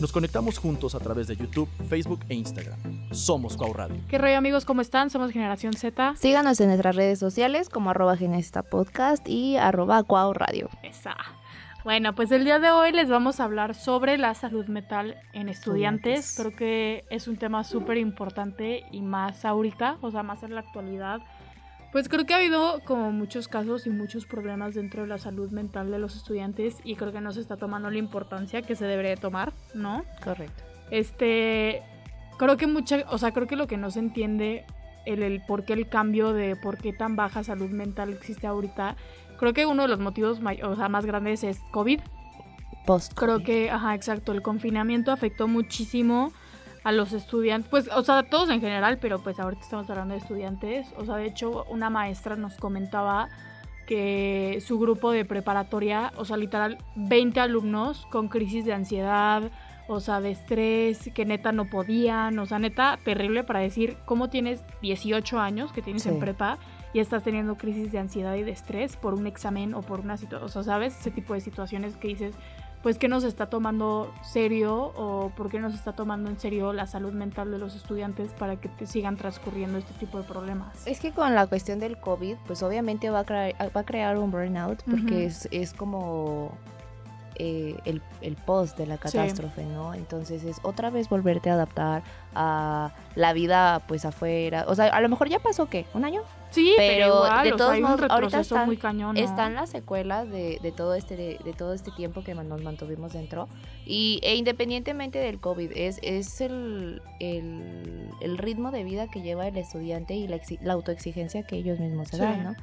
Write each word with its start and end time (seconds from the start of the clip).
Nos 0.00 0.12
conectamos 0.12 0.58
juntos 0.58 0.94
a 0.94 0.98
través 0.98 1.26
de 1.26 1.36
YouTube, 1.36 1.68
Facebook 1.88 2.20
e 2.28 2.34
Instagram. 2.34 2.78
Somos 3.12 3.56
Cuau 3.56 3.72
Radio. 3.72 3.96
¿Qué 4.08 4.18
rollo 4.18 4.36
amigos? 4.36 4.66
¿Cómo 4.66 4.82
están? 4.82 5.08
Somos 5.08 5.32
Generación 5.32 5.72
Z. 5.72 6.16
Síganos 6.16 6.60
en 6.60 6.66
nuestras 6.66 6.96
redes 6.96 7.18
sociales 7.18 7.70
como 7.70 7.90
arroba 7.90 8.14
Genesta 8.14 8.62
Podcast 8.62 9.26
y 9.26 9.56
arroba 9.56 10.02
Cuau 10.02 10.34
Radio. 10.34 10.68
Esa. 10.82 11.16
Bueno, 11.82 12.14
pues 12.14 12.30
el 12.30 12.44
día 12.44 12.58
de 12.58 12.70
hoy 12.70 12.92
les 12.92 13.08
vamos 13.08 13.40
a 13.40 13.44
hablar 13.44 13.74
sobre 13.74 14.18
la 14.18 14.34
salud 14.34 14.66
mental 14.66 15.16
en 15.32 15.48
estudiantes. 15.48 16.34
Creo 16.36 16.54
que 16.54 17.04
es 17.08 17.26
un 17.26 17.38
tema 17.38 17.64
súper 17.64 17.96
importante 17.96 18.84
y 18.92 19.00
más 19.00 19.46
ahorita, 19.46 19.96
o 20.02 20.10
sea, 20.10 20.22
más 20.22 20.42
en 20.42 20.54
la 20.54 20.60
actualidad. 20.60 21.20
Pues 21.96 22.10
creo 22.10 22.26
que 22.26 22.34
ha 22.34 22.36
habido 22.36 22.82
como 22.84 23.10
muchos 23.10 23.48
casos 23.48 23.86
y 23.86 23.90
muchos 23.90 24.26
problemas 24.26 24.74
dentro 24.74 25.00
de 25.00 25.08
la 25.08 25.16
salud 25.16 25.50
mental 25.50 25.90
de 25.90 25.98
los 25.98 26.14
estudiantes 26.14 26.76
y 26.84 26.94
creo 26.94 27.10
que 27.10 27.22
no 27.22 27.32
se 27.32 27.40
está 27.40 27.56
tomando 27.56 27.88
la 27.88 27.96
importancia 27.96 28.60
que 28.60 28.76
se 28.76 28.84
debería 28.84 29.16
tomar, 29.16 29.54
¿no? 29.72 30.04
Correcto. 30.22 30.62
Este, 30.90 31.82
creo 32.36 32.58
que 32.58 32.66
mucha, 32.66 33.06
o 33.08 33.16
sea, 33.16 33.32
creo 33.32 33.46
que 33.46 33.56
lo 33.56 33.66
que 33.66 33.78
no 33.78 33.90
se 33.90 34.00
entiende 34.00 34.66
el, 35.06 35.22
el 35.22 35.40
por 35.46 35.64
qué 35.64 35.72
el 35.72 35.88
cambio 35.88 36.34
de 36.34 36.54
por 36.54 36.76
qué 36.76 36.92
tan 36.92 37.16
baja 37.16 37.42
salud 37.42 37.70
mental 37.70 38.12
existe 38.12 38.46
ahorita, 38.46 38.96
creo 39.38 39.54
que 39.54 39.64
uno 39.64 39.84
de 39.84 39.88
los 39.88 39.98
motivos 39.98 40.38
o 40.64 40.76
sea, 40.76 40.90
más 40.90 41.06
grandes 41.06 41.44
es 41.44 41.60
COVID. 41.70 42.00
Post. 42.84 43.14
Creo 43.14 43.42
que, 43.42 43.70
ajá, 43.70 43.94
exacto, 43.94 44.32
el 44.32 44.42
confinamiento 44.42 45.12
afectó 45.12 45.48
muchísimo 45.48 46.34
a 46.86 46.92
los 46.92 47.12
estudiantes, 47.12 47.68
pues, 47.68 47.88
o 47.92 48.04
sea, 48.04 48.22
todos 48.22 48.48
en 48.48 48.60
general, 48.60 48.98
pero 49.00 49.18
pues 49.18 49.40
ahorita 49.40 49.60
estamos 49.60 49.90
hablando 49.90 50.14
de 50.14 50.20
estudiantes. 50.20 50.86
O 50.96 51.04
sea, 51.04 51.16
de 51.16 51.26
hecho, 51.26 51.64
una 51.64 51.90
maestra 51.90 52.36
nos 52.36 52.58
comentaba 52.58 53.28
que 53.88 54.62
su 54.64 54.78
grupo 54.78 55.10
de 55.10 55.24
preparatoria, 55.24 56.12
o 56.16 56.24
sea, 56.24 56.36
literal, 56.36 56.78
20 56.94 57.40
alumnos 57.40 58.06
con 58.06 58.28
crisis 58.28 58.64
de 58.64 58.72
ansiedad, 58.72 59.50
o 59.88 59.98
sea, 59.98 60.20
de 60.20 60.30
estrés, 60.30 61.10
que 61.12 61.24
neta 61.24 61.50
no 61.50 61.64
podían, 61.64 62.38
o 62.38 62.46
sea, 62.46 62.60
neta, 62.60 63.00
terrible 63.04 63.42
para 63.42 63.58
decir 63.58 63.96
cómo 64.04 64.30
tienes 64.30 64.62
18 64.80 65.40
años 65.40 65.72
que 65.72 65.82
tienes 65.82 66.06
en 66.06 66.20
prepa 66.20 66.58
y 66.92 67.00
estás 67.00 67.24
teniendo 67.24 67.56
crisis 67.56 67.90
de 67.90 67.98
ansiedad 67.98 68.36
y 68.36 68.44
de 68.44 68.52
estrés 68.52 68.96
por 68.96 69.12
un 69.14 69.26
examen 69.26 69.74
o 69.74 69.82
por 69.82 69.98
una 69.98 70.16
situación, 70.16 70.48
o 70.48 70.52
sea, 70.52 70.62
¿sabes? 70.62 71.00
Ese 71.00 71.10
tipo 71.10 71.34
de 71.34 71.40
situaciones 71.40 71.96
que 71.96 72.06
dices, 72.06 72.36
pues 72.86 72.98
que 72.98 73.08
nos 73.08 73.24
está 73.24 73.46
tomando 73.46 74.14
serio 74.22 74.92
o 74.94 75.32
por 75.36 75.50
qué 75.50 75.58
nos 75.58 75.74
está 75.74 75.94
tomando 75.94 76.30
en 76.30 76.38
serio 76.38 76.72
la 76.72 76.86
salud 76.86 77.12
mental 77.12 77.50
de 77.50 77.58
los 77.58 77.74
estudiantes 77.74 78.30
para 78.30 78.60
que 78.60 78.68
te 78.68 78.86
sigan 78.86 79.16
transcurriendo 79.16 79.76
este 79.78 79.92
tipo 79.94 80.18
de 80.18 80.22
problemas. 80.22 80.86
Es 80.86 81.00
que 81.00 81.10
con 81.10 81.34
la 81.34 81.48
cuestión 81.48 81.80
del 81.80 81.98
COVID, 81.98 82.36
pues 82.46 82.62
obviamente 82.62 83.10
va 83.10 83.18
a 83.18 83.24
crear, 83.24 83.76
va 83.76 83.80
a 83.80 83.84
crear 83.84 84.16
un 84.18 84.30
burnout 84.30 84.84
porque 84.84 85.24
es, 85.24 85.48
es 85.50 85.72
como 85.72 86.56
eh, 87.34 87.76
el, 87.86 88.00
el, 88.20 88.36
post 88.36 88.78
de 88.78 88.86
la 88.86 88.98
catástrofe, 88.98 89.64
¿no? 89.64 89.92
Entonces 89.92 90.44
es 90.44 90.58
otra 90.62 90.90
vez 90.90 91.08
volverte 91.08 91.50
a 91.50 91.54
adaptar 91.54 92.04
a 92.36 92.92
la 93.16 93.32
vida 93.32 93.82
pues 93.88 94.04
afuera. 94.04 94.64
O 94.68 94.76
sea, 94.76 94.86
a 94.86 95.00
lo 95.00 95.08
mejor 95.08 95.28
ya 95.28 95.40
pasó, 95.40 95.66
¿qué? 95.66 95.86
¿Un 95.92 96.04
año? 96.04 96.22
Sí, 96.50 96.74
pero, 96.76 97.24
de 97.42 97.52
todos 97.52 97.78
modos, 97.80 98.00
ahorita 98.08 98.40
están, 98.40 98.66
muy 98.66 98.76
cañón, 98.76 99.16
están 99.16 99.54
las 99.54 99.70
secuelas 99.70 100.30
de, 100.30 100.58
de 100.62 100.72
todo 100.72 100.94
este 100.94 101.16
de, 101.16 101.54
todo 101.56 101.74
este 101.74 101.90
tiempo 101.90 102.22
que 102.24 102.34
nos 102.34 102.62
mantuvimos 102.62 103.12
dentro. 103.12 103.48
Y 103.84 104.20
e 104.22 104.36
independientemente 104.36 105.18
del 105.18 105.40
COVID 105.40 105.72
es, 105.74 105.98
es 106.02 106.40
el, 106.40 107.02
el, 107.20 108.10
el, 108.20 108.38
ritmo 108.38 108.70
de 108.70 108.84
vida 108.84 109.08
que 109.08 109.22
lleva 109.22 109.46
el 109.46 109.56
estudiante 109.56 110.14
y 110.14 110.28
la, 110.28 110.40
la 110.62 110.72
autoexigencia 110.72 111.42
que 111.42 111.56
ellos 111.56 111.78
mismos 111.78 112.08
se 112.08 112.18
dan, 112.18 112.44
¿no? 112.44 112.56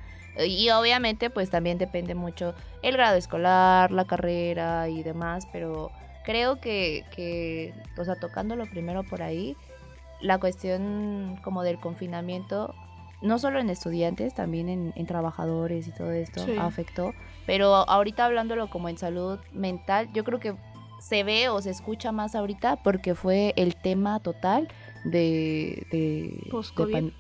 Y 0.44 0.70
obviamente 0.72 1.30
pues 1.30 1.50
también 1.50 1.78
depende 1.78 2.16
mucho 2.16 2.56
el 2.82 2.94
grado 2.94 3.18
escolar, 3.18 3.92
la 3.92 4.06
carrera 4.06 4.90
y 4.90 5.04
demás, 5.04 5.48
pero 5.52 5.92
creo 6.24 6.60
que, 6.60 7.06
que 7.16 7.74
o 7.98 8.04
sea, 8.04 8.16
tocándolo 8.16 8.66
primero 8.66 9.04
por 9.04 9.22
ahí, 9.22 9.56
la 10.22 10.40
cuestión 10.40 11.40
como 11.44 11.64
del 11.64 11.80
confinamiento, 11.80 12.74
no 13.24 13.40
solo 13.40 13.60
en 13.60 13.70
estudiantes, 13.70 14.34
también 14.34 14.94
en, 14.96 15.06
trabajadores 15.06 15.88
y 15.88 15.92
todo 15.92 16.12
esto 16.12 16.46
afectó, 16.60 17.14
pero 17.46 17.74
ahorita 17.90 18.26
hablándolo 18.26 18.70
como 18.70 18.90
en 18.90 18.98
salud 18.98 19.40
mental, 19.52 20.10
yo 20.14 20.24
creo 20.24 20.40
que 20.40 20.56
se 21.00 21.24
ve 21.24 21.50
o 21.50 21.62
se 21.62 21.70
escucha 21.70 22.12
más 22.12 22.36
ahorita 22.36 22.78
porque 22.78 23.14
fue 23.16 23.54
el 23.58 23.76
tema 23.76 24.20
total 24.20 24.70
de, 25.04 25.86
de, 25.92 26.50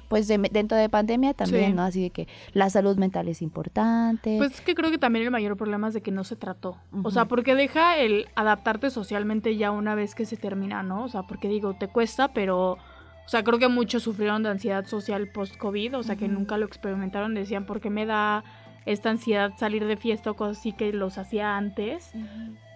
pues 0.08 0.28
dentro 0.28 0.78
de 0.78 0.88
pandemia 0.88 1.34
también, 1.34 1.76
¿no? 1.76 1.84
Así 1.84 2.02
de 2.02 2.10
que 2.12 2.28
la 2.54 2.70
salud 2.70 2.98
mental 2.98 3.28
es 3.28 3.42
importante. 3.42 4.38
Pues 4.38 4.54
es 4.54 4.62
que 4.62 4.74
creo 4.74 4.90
que 4.90 4.98
también 4.98 5.26
el 5.26 5.32
mayor 5.32 5.58
problema 5.58 5.90
es 5.90 5.94
de 5.94 6.02
que 6.02 6.12
no 6.12 6.24
se 6.24 6.38
trató. 6.38 6.78
O 7.04 7.12
sea, 7.12 7.26
porque 7.26 7.56
deja 7.56 7.98
el 7.98 8.28
adaptarte 8.36 8.90
socialmente 8.90 9.58
ya 9.58 9.72
una 9.72 9.96
vez 9.96 10.16
que 10.16 10.26
se 10.26 10.38
termina, 10.38 10.82
¿no? 10.82 11.04
O 11.04 11.10
sea, 11.10 11.24
porque 11.24 11.48
digo, 11.48 11.74
te 11.74 11.88
cuesta, 11.88 12.30
pero... 12.34 12.78
O 13.26 13.30
sea, 13.30 13.44
creo 13.44 13.60
que 13.60 13.68
muchos 13.68 14.04
sufrieron 14.04 14.44
de 14.44 14.50
ansiedad 14.50 14.86
social 14.86 15.30
post-COVID, 15.30 15.98
o 15.98 16.04
sea, 16.04 16.16
que 16.16 16.28
nunca 16.28 16.58
lo 16.58 16.66
experimentaron, 16.66 17.34
decían, 17.34 17.66
porque 17.66 17.90
me 17.90 18.06
da 18.06 18.44
esta 18.86 19.10
ansiedad 19.10 19.52
salir 19.58 19.86
de 19.86 19.96
fiesta 19.96 20.32
o 20.32 20.36
cosas 20.36 20.60
así 20.60 20.74
que 20.74 20.92
los 20.92 21.18
hacía 21.18 21.56
antes. 21.56 22.12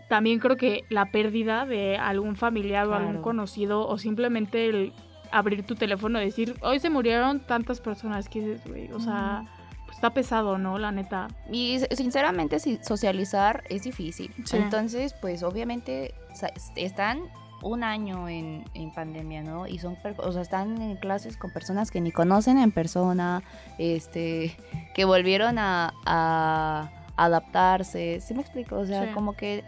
También 0.08 0.40
creo 0.40 0.56
que 0.56 0.86
la 0.90 1.12
pérdida 1.12 1.66
de 1.66 1.98
algún 1.98 2.38
familiar 2.38 2.88
o 2.88 2.94
algún 2.94 3.22
conocido 3.22 3.86
o 3.86 3.98
simplemente 3.98 4.68
el 4.70 4.94
abrir 5.32 5.66
tu 5.66 5.76
teléfono 5.76 6.22
y 6.22 6.26
decir, 6.26 6.56
hoy 6.62 6.80
se 6.80 6.90
murieron 6.90 7.42
tantas 7.42 7.82
personas, 7.82 8.30
que 8.30 8.40
dices, 8.40 8.66
güey, 8.66 8.90
o 8.94 9.02
sea, 9.02 9.44
pues 9.84 9.98
está 9.98 10.14
pesado, 10.14 10.58
¿no? 10.58 10.80
La 10.80 10.92
neta. 10.92 11.28
Y 11.52 11.80
sinceramente 11.92 12.58
socializar 12.82 13.64
es 13.70 13.84
difícil. 13.84 14.34
Entonces, 14.54 15.14
pues 15.22 15.44
obviamente 15.44 16.14
están 16.78 17.20
un 17.62 17.84
año 17.84 18.30
en, 18.30 18.64
pandemia, 18.96 19.44
¿no? 19.44 19.68
Y 19.68 19.80
son, 19.80 19.98
o 20.18 20.32
sea, 20.32 20.42
están 20.42 20.82
en 20.82 20.96
clases 20.96 21.38
con 21.38 21.52
personas 21.52 21.92
que 21.92 22.02
ni 22.02 22.12
conocen 22.12 22.58
en 22.58 22.72
persona, 22.72 23.44
este, 23.78 24.56
que 24.94 25.06
volvieron 25.06 25.58
a, 25.60 25.94
a 26.06 26.92
adaptarse, 27.16 28.22
¿sí 28.22 28.34
me 28.34 28.42
explico? 28.42 28.78
O 28.78 28.86
sea, 28.86 29.12
como 29.14 29.34
que 29.34 29.64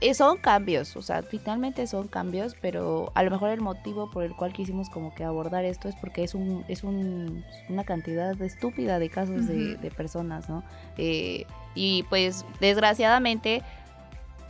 eh, 0.00 0.12
son 0.12 0.36
cambios, 0.36 0.96
o 0.96 1.02
sea, 1.02 1.22
finalmente 1.22 1.86
son 1.86 2.08
cambios, 2.08 2.54
pero 2.60 3.10
a 3.14 3.22
lo 3.22 3.30
mejor 3.30 3.50
el 3.50 3.60
motivo 3.60 4.10
por 4.10 4.24
el 4.24 4.34
cual 4.34 4.52
quisimos 4.52 4.90
como 4.90 5.14
que 5.14 5.24
abordar 5.24 5.64
esto 5.64 5.88
es 5.88 5.96
porque 5.96 6.24
es 6.24 6.34
un 6.34 6.64
es 6.68 6.84
un, 6.84 7.44
una 7.70 7.84
cantidad 7.84 8.40
estúpida 8.42 8.98
de 8.98 9.08
casos 9.08 9.46
de, 9.46 9.76
de, 9.76 9.90
personas, 9.90 10.48
¿no? 10.48 10.62
Eh, 10.98 11.46
y 11.74 12.02
pues 12.10 12.44
desgraciadamente 12.60 13.62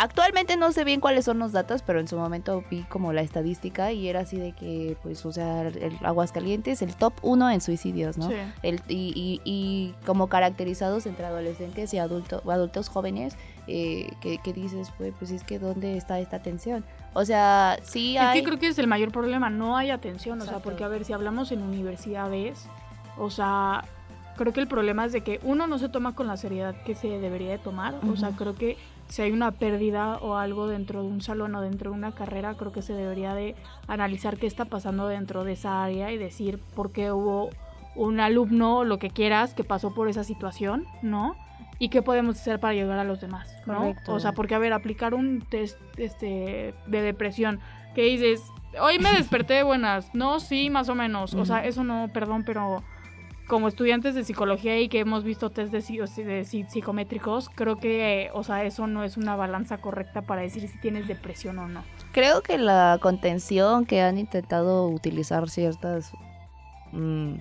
Actualmente 0.04 0.58
no 0.58 0.70
sé 0.70 0.84
bien 0.84 1.00
cuáles 1.00 1.24
son 1.24 1.38
los 1.38 1.52
datos, 1.52 1.80
pero 1.80 1.98
en 1.98 2.06
su 2.06 2.18
momento 2.18 2.62
vi 2.70 2.82
como 2.82 3.14
la 3.14 3.22
estadística 3.22 3.90
y 3.90 4.06
era 4.06 4.20
así 4.20 4.36
de 4.36 4.52
que, 4.52 4.98
pues, 5.02 5.24
o 5.24 5.32
sea, 5.32 5.62
el 5.62 5.96
Aguascalientes, 6.02 6.82
el 6.82 6.94
top 6.94 7.14
uno 7.22 7.48
en 7.48 7.62
suicidios, 7.62 8.18
¿no? 8.18 8.28
El, 8.62 8.82
y, 8.86 9.40
y, 9.46 9.94
como 10.04 10.26
caracterizados 10.26 11.06
entre 11.06 11.24
adolescentes 11.24 11.94
y 11.94 11.98
adultos, 11.98 12.42
adultos 12.46 12.90
jóvenes, 12.90 13.38
eh, 13.66 14.12
que, 14.20 14.52
dices, 14.52 14.92
pues, 14.98 15.14
pues 15.18 15.30
es 15.30 15.42
que 15.42 15.58
¿dónde 15.58 15.96
está 15.96 16.20
esta 16.20 16.36
atención? 16.36 16.84
O 17.14 17.24
sea, 17.24 17.78
sí 17.82 18.18
hay... 18.18 18.36
Es 18.36 18.42
que 18.42 18.46
creo 18.46 18.58
que 18.58 18.68
es 18.68 18.78
el 18.78 18.86
mayor 18.86 19.10
problema, 19.10 19.48
no 19.48 19.74
hay 19.74 19.88
atención, 19.88 20.38
o 20.42 20.44
sea, 20.44 20.58
porque 20.58 20.84
a 20.84 20.88
ver, 20.88 21.06
si 21.06 21.14
hablamos 21.14 21.50
en 21.50 21.62
universidades, 21.62 22.66
o 23.16 23.30
sea, 23.30 23.86
creo 24.36 24.52
que 24.52 24.60
el 24.60 24.68
problema 24.68 25.06
es 25.06 25.12
de 25.12 25.22
que 25.22 25.40
uno 25.44 25.66
no 25.66 25.78
se 25.78 25.88
toma 25.88 26.14
con 26.14 26.26
la 26.26 26.36
seriedad 26.36 26.74
que 26.84 26.94
se 26.94 27.08
debería 27.08 27.52
de 27.52 27.58
tomar, 27.58 27.94
o 28.12 28.16
sea, 28.16 28.32
creo 28.32 28.54
que 28.54 28.76
si 29.08 29.22
hay 29.22 29.32
una 29.32 29.52
pérdida 29.52 30.18
o 30.18 30.36
algo 30.36 30.66
dentro 30.66 31.02
de 31.02 31.08
un 31.08 31.20
salón 31.20 31.54
o 31.54 31.60
dentro 31.60 31.90
de 31.90 31.96
una 31.96 32.12
carrera, 32.12 32.54
creo 32.54 32.72
que 32.72 32.82
se 32.82 32.94
debería 32.94 33.34
de 33.34 33.54
analizar 33.86 34.36
qué 34.36 34.46
está 34.46 34.64
pasando 34.64 35.08
dentro 35.08 35.44
de 35.44 35.52
esa 35.52 35.84
área 35.84 36.10
y 36.12 36.18
decir 36.18 36.58
por 36.74 36.90
qué 36.92 37.12
hubo 37.12 37.50
un 37.94 38.20
alumno 38.20 38.78
o 38.78 38.84
lo 38.84 38.98
que 38.98 39.10
quieras 39.10 39.54
que 39.54 39.64
pasó 39.64 39.94
por 39.94 40.08
esa 40.08 40.24
situación, 40.24 40.86
¿no? 41.02 41.36
Y 41.78 41.88
qué 41.88 42.02
podemos 42.02 42.36
hacer 42.36 42.60
para 42.60 42.72
ayudar 42.72 42.98
a 42.98 43.04
los 43.04 43.20
demás, 43.20 43.56
¿no? 43.66 43.94
O 44.06 44.20
sea, 44.20 44.32
porque 44.32 44.54
a 44.54 44.58
ver, 44.58 44.72
aplicar 44.72 45.14
un 45.14 45.40
test 45.42 45.78
este 45.96 46.74
de 46.86 47.02
depresión 47.02 47.60
que 47.94 48.02
dices, 48.02 48.42
"Hoy 48.80 48.98
me 48.98 49.12
desperté 49.12 49.54
de 49.54 49.62
buenas." 49.64 50.12
No, 50.14 50.40
sí, 50.40 50.70
más 50.70 50.88
o 50.88 50.94
menos. 50.94 51.34
O 51.34 51.44
sea, 51.44 51.64
eso 51.64 51.84
no, 51.84 52.08
perdón, 52.12 52.44
pero 52.44 52.82
como 53.46 53.68
estudiantes 53.68 54.14
de 54.14 54.24
psicología 54.24 54.80
y 54.80 54.88
que 54.88 55.00
hemos 55.00 55.24
visto 55.24 55.50
test 55.50 55.72
de, 55.72 56.44
psicométricos, 56.68 57.50
creo 57.54 57.76
que, 57.76 58.30
o 58.32 58.42
sea, 58.42 58.64
eso 58.64 58.86
no 58.86 59.04
es 59.04 59.16
una 59.16 59.36
balanza 59.36 59.78
correcta 59.78 60.22
para 60.22 60.42
decir 60.42 60.66
si 60.68 60.78
tienes 60.78 61.06
depresión 61.06 61.58
o 61.58 61.68
no. 61.68 61.84
Creo 62.12 62.42
que 62.42 62.58
la 62.58 62.98
contención 63.00 63.84
que 63.84 64.00
han 64.00 64.18
intentado 64.18 64.88
utilizar 64.88 65.48
ciertas 65.50 66.12
mm, 66.92 67.34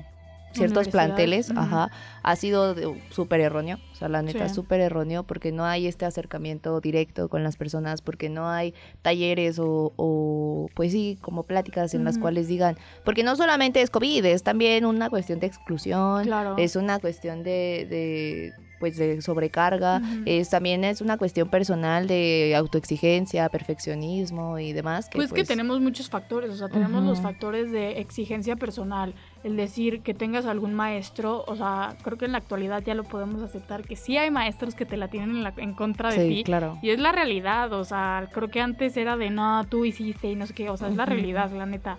ciertos 0.53 0.87
planteles, 0.89 1.51
ajá, 1.51 1.91
ha 2.21 2.35
sido 2.35 2.75
súper 3.09 3.41
erróneo, 3.41 3.79
o 3.91 3.95
sea, 3.95 4.07
la 4.09 4.21
neta, 4.21 4.49
súper 4.49 4.79
erróneo 4.79 5.23
porque 5.23 5.51
no 5.51 5.65
hay 5.65 5.87
este 5.87 6.05
acercamiento 6.05 6.79
directo 6.79 7.29
con 7.29 7.43
las 7.43 7.57
personas, 7.57 8.01
porque 8.01 8.29
no 8.29 8.49
hay 8.49 8.73
talleres 9.01 9.57
o, 9.59 10.69
pues 10.73 10.91
sí, 10.91 11.17
como 11.21 11.43
pláticas 11.43 11.93
en 11.93 12.03
las 12.03 12.17
cuales 12.17 12.47
digan, 12.47 12.77
porque 13.03 13.23
no 13.23 13.35
solamente 13.35 13.81
es 13.81 13.89
COVID, 13.89 14.25
es 14.25 14.43
también 14.43 14.85
una 14.85 15.09
cuestión 15.09 15.39
de 15.39 15.47
exclusión, 15.47 16.29
es 16.57 16.75
una 16.75 16.99
cuestión 16.99 17.43
de, 17.43 17.87
de 17.89 18.53
pues 18.83 18.97
de 18.97 19.21
sobrecarga, 19.21 20.01
es, 20.25 20.49
también 20.49 20.83
es 20.83 20.99
una 20.99 21.17
cuestión 21.17 21.47
personal 21.47 22.05
de 22.05 22.53
autoexigencia, 22.53 23.47
perfeccionismo 23.47 24.59
y 24.59 24.73
demás. 24.73 25.09
pues, 25.13 25.29
que 25.29 25.35
pues 25.35 25.47
tenemos 25.47 25.79
muchos 25.79 26.09
factores, 26.09 26.51
o 26.51 26.57
sea, 26.57 26.67
tenemos 26.67 27.01
los 27.05 27.21
factores 27.21 27.71
de 27.71 28.01
exigencia 28.01 28.57
personal, 28.57 29.13
el 29.45 29.55
decir 29.55 30.01
que 30.01 30.13
tengas 30.13 30.45
algún 30.45 30.73
maestro, 30.73 31.45
o 31.47 31.55
sea, 31.55 31.95
creo 32.03 32.17
que 32.17 32.25
en 32.25 32.33
la 32.33 32.39
actualidad 32.39 32.83
ya 32.85 32.93
lo 32.93 33.05
podemos 33.05 33.41
aceptar, 33.41 33.83
que 33.83 33.95
sí 33.95 34.17
hay 34.17 34.31
maestros 34.31 34.75
que 34.75 34.85
te 34.85 34.97
la 34.97 35.07
tienen 35.07 35.37
en, 35.37 35.43
la, 35.43 35.53
en 35.55 35.75
contra 35.75 36.11
de 36.11 36.27
sí, 36.27 36.35
ti. 36.35 36.43
claro. 36.43 36.77
Y 36.81 36.89
es 36.89 36.99
la 36.99 37.13
realidad, 37.13 37.71
o 37.71 37.85
sea, 37.85 38.27
creo 38.33 38.49
que 38.49 38.59
antes 38.59 38.97
era 38.97 39.15
de, 39.15 39.29
no, 39.29 39.63
tú 39.69 39.85
hiciste 39.85 40.29
y 40.29 40.35
no 40.35 40.45
sé 40.45 40.53
qué, 40.53 40.69
o 40.69 40.75
sea, 40.75 40.89
es 40.89 40.97
la 40.97 41.05
realidad, 41.05 41.49
la 41.53 41.65
neta. 41.65 41.97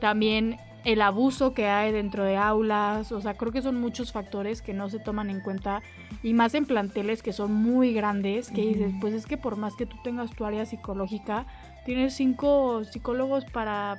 También 0.00 0.58
el 0.86 1.02
abuso 1.02 1.52
que 1.52 1.66
hay 1.66 1.90
dentro 1.90 2.22
de 2.22 2.36
aulas, 2.36 3.10
o 3.10 3.20
sea, 3.20 3.34
creo 3.34 3.50
que 3.50 3.60
son 3.60 3.80
muchos 3.80 4.12
factores 4.12 4.62
que 4.62 4.72
no 4.72 4.88
se 4.88 5.00
toman 5.00 5.30
en 5.30 5.40
cuenta 5.40 5.82
y 6.22 6.32
más 6.32 6.54
en 6.54 6.64
planteles 6.64 7.24
que 7.24 7.32
son 7.32 7.52
muy 7.52 7.92
grandes, 7.92 8.52
que 8.52 8.60
dices, 8.60 8.94
pues 9.00 9.12
es 9.12 9.26
que 9.26 9.36
por 9.36 9.56
más 9.56 9.74
que 9.74 9.84
tú 9.84 9.96
tengas 10.04 10.30
tu 10.30 10.44
área 10.44 10.64
psicológica, 10.64 11.44
tienes 11.84 12.14
cinco 12.14 12.84
psicólogos 12.84 13.44
para 13.46 13.98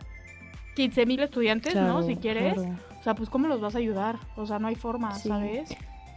15 0.77 1.05
mil 1.05 1.19
estudiantes, 1.19 1.75
¿no? 1.75 2.03
Si 2.03 2.15
quieres. 2.15 2.57
O 2.57 3.03
sea, 3.03 3.15
pues 3.15 3.29
¿cómo 3.29 3.49
los 3.49 3.59
vas 3.59 3.75
a 3.75 3.79
ayudar? 3.79 4.17
O 4.37 4.45
sea, 4.45 4.57
no 4.57 4.69
hay 4.69 4.75
forma, 4.75 5.13
¿sabes? 5.13 5.67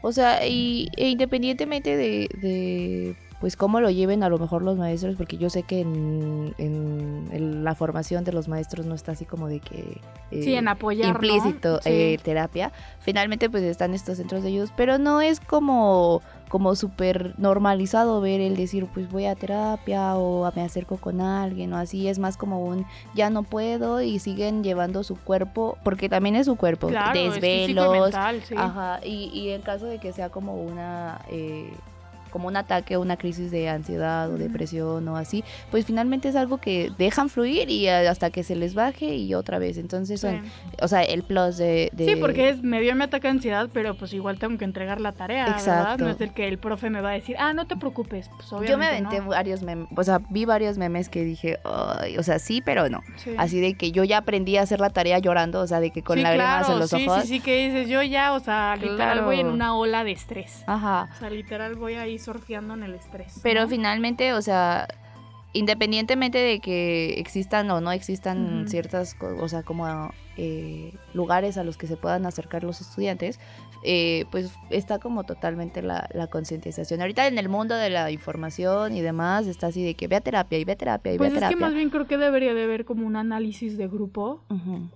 O 0.02 0.12
sea, 0.12 0.46
y, 0.46 0.88
e 0.96 1.08
independientemente 1.08 1.96
de 1.96 3.16
pues 3.40 3.56
cómo 3.56 3.80
lo 3.80 3.88
lleven 3.88 4.22
a 4.22 4.28
lo 4.28 4.38
mejor 4.38 4.62
los 4.62 4.76
maestros, 4.76 5.16
porque 5.16 5.38
yo 5.38 5.48
sé 5.48 5.62
que 5.62 5.80
en, 5.80 7.64
la 7.64 7.74
formación 7.74 8.22
de 8.22 8.32
los 8.32 8.48
maestros 8.48 8.84
no 8.84 8.94
está 8.94 9.12
así 9.12 9.24
como 9.24 9.48
de 9.48 9.60
que... 9.60 10.00
Eh, 10.30 10.42
sí, 10.42 10.54
en 10.54 10.68
apoyar, 10.68 11.08
Implícito 11.08 11.80
eh, 11.86 12.18
terapia. 12.22 12.70
Finalmente 13.00 13.48
pues 13.48 13.62
están 13.62 13.94
estos 13.94 14.18
centros 14.18 14.42
de 14.42 14.50
ayuda, 14.50 14.66
pero 14.76 14.98
no 14.98 15.20
es 15.20 15.40
como 15.40 16.22
como 16.50 16.74
súper 16.74 17.38
normalizado 17.38 18.20
ver 18.20 18.40
el 18.40 18.56
decir 18.56 18.88
pues 18.92 19.08
voy 19.08 19.26
a 19.26 19.36
terapia 19.36 20.16
o 20.16 20.50
me 20.56 20.62
acerco 20.62 20.96
con 20.96 21.20
alguien 21.20 21.72
o 21.72 21.76
así. 21.76 22.08
Es 22.08 22.18
más 22.18 22.36
como 22.36 22.62
un 22.62 22.84
ya 23.14 23.30
no 23.30 23.44
puedo 23.44 24.02
y 24.02 24.18
siguen 24.18 24.62
llevando 24.64 25.02
su 25.04 25.16
cuerpo 25.16 25.78
porque 25.84 26.08
también 26.08 26.34
es 26.36 26.46
su 26.46 26.56
cuerpo 26.56 26.88
desvelos 26.88 28.14
ajá 28.56 29.00
y, 29.04 29.30
y 29.32 29.50
en 29.50 29.62
caso 29.62 29.86
de 29.86 29.98
que 29.98 30.12
sea 30.12 30.30
como 30.30 30.54
una 30.54 31.20
eh, 31.30 31.72
como 32.30 32.48
un 32.48 32.56
ataque 32.56 32.96
o 32.96 33.00
una 33.00 33.16
crisis 33.16 33.50
de 33.50 33.68
ansiedad 33.68 34.30
o 34.30 34.38
depresión 34.38 35.06
o 35.08 35.16
así, 35.16 35.44
pues 35.70 35.86
finalmente 35.86 36.28
es 36.28 36.36
algo 36.36 36.58
que 36.58 36.90
dejan 36.98 37.28
fluir 37.28 37.70
y 37.70 37.88
hasta 37.88 38.30
que 38.30 38.42
se 38.42 38.56
les 38.56 38.74
baje 38.74 39.16
y 39.16 39.34
otra 39.34 39.58
vez. 39.58 39.76
Entonces, 39.76 40.24
o 40.80 40.88
sea, 40.88 41.02
el 41.02 41.22
plus 41.22 41.56
de, 41.56 41.90
Sí, 41.96 42.16
porque 42.16 42.50
es, 42.50 42.62
me 42.62 42.80
dio 42.80 42.94
mi 42.94 43.04
ataque 43.04 43.28
de 43.28 43.32
ansiedad, 43.32 43.68
pero 43.72 43.96
pues 43.96 44.12
igual 44.12 44.38
tengo 44.38 44.58
que 44.58 44.64
entregar 44.64 45.00
la 45.00 45.12
tarea, 45.12 45.48
Exacto. 45.48 46.04
No 46.04 46.10
es 46.10 46.20
el 46.20 46.32
que 46.32 46.48
el 46.48 46.58
profe 46.58 46.90
me 46.90 47.00
va 47.00 47.10
a 47.10 47.12
decir, 47.12 47.36
ah, 47.38 47.52
no 47.52 47.66
te 47.66 47.76
preocupes. 47.76 48.30
Pues, 48.30 48.68
Yo 48.68 48.78
me 48.78 48.86
aventé 48.86 49.20
varios 49.20 49.62
memes, 49.62 49.88
o 49.94 50.04
sea, 50.04 50.20
vi 50.30 50.44
varios 50.44 50.78
memes 50.78 51.08
que 51.08 51.24
dije, 51.24 51.58
o 51.64 52.22
sea, 52.22 52.38
sí, 52.38 52.62
pero 52.64 52.88
no. 52.88 53.00
Así 53.38 53.60
de 53.60 53.74
que 53.74 53.92
yo 53.92 54.04
ya 54.04 54.18
aprendí 54.18 54.56
a 54.56 54.62
hacer 54.62 54.80
la 54.80 54.90
tarea 54.90 55.18
llorando, 55.18 55.60
o 55.60 55.66
sea, 55.66 55.80
de 55.80 55.90
que 55.90 56.02
con 56.02 56.22
lágrimas 56.22 56.68
en 56.68 56.78
los 56.78 56.92
ojos. 56.92 57.22
Sí, 57.22 57.28
sí, 57.28 57.34
sí, 57.34 57.40
que 57.40 57.68
dices, 57.68 57.88
yo 57.88 58.02
ya, 58.02 58.32
o 58.32 58.40
sea, 58.40 58.76
literal 58.76 59.22
voy 59.22 59.40
en 59.40 59.46
una 59.46 59.76
ola 59.76 60.04
de 60.04 60.12
estrés. 60.12 60.64
Ajá. 60.66 61.08
O 61.14 61.18
sea, 61.18 61.30
literal 61.30 61.74
voy 61.74 61.94
ahí 61.94 62.18
surfeando 62.20 62.74
en 62.74 62.82
el 62.82 62.94
estrés. 62.94 63.40
Pero 63.42 63.66
finalmente, 63.68 64.32
o 64.32 64.42
sea, 64.42 64.86
independientemente 65.52 66.38
de 66.38 66.60
que 66.60 67.18
existan 67.18 67.70
o 67.70 67.80
no 67.80 67.92
existan 67.92 68.66
ciertas, 68.68 69.16
o 69.20 69.48
sea, 69.48 69.62
como 69.62 70.12
eh, 70.36 70.94
lugares 71.12 71.58
a 71.58 71.64
los 71.64 71.76
que 71.76 71.86
se 71.86 71.96
puedan 71.96 72.26
acercar 72.26 72.62
los 72.62 72.80
estudiantes, 72.80 73.40
eh, 73.82 74.26
pues 74.30 74.52
está 74.68 74.98
como 74.98 75.24
totalmente 75.24 75.82
la, 75.82 76.08
concientización. 76.30 77.00
Ahorita 77.00 77.26
en 77.26 77.38
el 77.38 77.48
mundo 77.48 77.74
de 77.74 77.90
la 77.90 78.10
información 78.10 78.94
y 78.94 79.00
demás 79.00 79.46
está 79.46 79.68
así 79.68 79.82
de 79.82 79.94
que 79.94 80.06
ve 80.06 80.16
a 80.16 80.20
terapia 80.20 80.58
y 80.58 80.64
ve 80.64 80.72
a 80.72 80.76
terapia 80.76 81.14
y 81.14 81.18
pues 81.18 81.30
ve 81.30 81.36
a 81.36 81.40
terapia. 81.40 81.48
Pues 81.48 81.52
es 81.52 81.58
que 81.58 81.64
más 81.64 81.74
bien 81.74 81.90
creo 81.90 82.06
que 82.06 82.18
debería 82.18 82.52
de 82.52 82.64
haber 82.64 82.84
como 82.84 83.06
un 83.06 83.16
análisis 83.16 83.76
de 83.76 83.88
grupo. 83.88 84.42